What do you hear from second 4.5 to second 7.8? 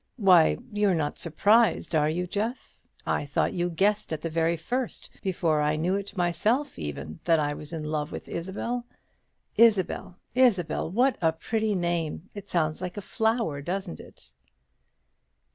first before I knew it myself even that I was